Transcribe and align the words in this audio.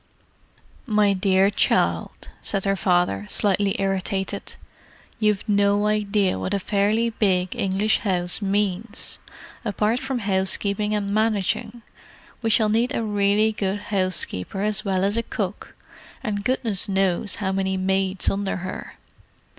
"My 0.87 1.13
dear 1.13 1.51
child," 1.51 2.29
said 2.41 2.65
her 2.65 2.75
father, 2.75 3.27
slightly 3.29 3.79
irritated—"you've 3.79 5.47
no 5.47 5.85
idea 5.85 6.33
of 6.33 6.41
what 6.41 6.55
a 6.55 6.59
fairly 6.59 7.11
big 7.11 7.55
English 7.55 7.99
house 7.99 8.41
means, 8.41 9.19
apart 9.63 9.99
from 9.99 10.17
housekeeping 10.17 10.95
and 10.95 11.11
managing. 11.11 11.83
We 12.41 12.49
shall 12.49 12.69
need 12.69 12.95
a 12.95 13.03
really 13.03 13.51
good 13.51 13.79
housekeeper 13.93 14.61
as 14.63 14.83
well 14.83 15.03
as 15.03 15.17
a 15.17 15.21
cook; 15.21 15.75
and 16.23 16.43
goodness 16.43 16.89
knows 16.89 17.35
how 17.35 17.51
many 17.51 17.77
maids 17.77 18.27
under 18.27 18.55
her. 18.55 18.95